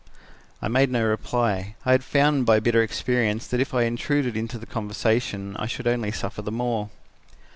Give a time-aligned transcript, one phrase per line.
[0.63, 1.75] "I made no reply.
[1.85, 5.85] I had found by bitter experience that if I intruded into the conversation, I should
[5.85, 6.89] only suffer the more.